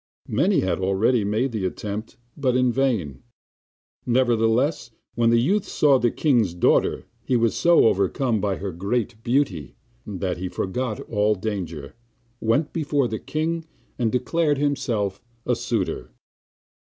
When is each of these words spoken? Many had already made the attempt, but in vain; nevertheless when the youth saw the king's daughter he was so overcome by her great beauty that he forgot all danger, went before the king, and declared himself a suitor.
Many 0.33 0.61
had 0.61 0.79
already 0.79 1.23
made 1.23 1.51
the 1.51 1.63
attempt, 1.63 2.17
but 2.35 2.55
in 2.57 2.71
vain; 2.71 3.21
nevertheless 4.03 4.89
when 5.13 5.29
the 5.29 5.39
youth 5.39 5.65
saw 5.67 5.99
the 5.99 6.09
king's 6.09 6.55
daughter 6.55 7.05
he 7.23 7.35
was 7.35 7.55
so 7.55 7.85
overcome 7.85 8.41
by 8.41 8.55
her 8.55 8.71
great 8.71 9.21
beauty 9.21 9.75
that 10.07 10.37
he 10.37 10.49
forgot 10.49 10.99
all 11.01 11.35
danger, 11.35 11.93
went 12.39 12.73
before 12.73 13.07
the 13.07 13.19
king, 13.19 13.67
and 13.99 14.11
declared 14.11 14.57
himself 14.57 15.21
a 15.45 15.55
suitor. 15.55 16.09